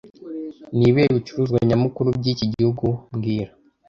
[0.77, 3.51] Nibihe bicuruzwa nyamukuru byiki gihugu mbwira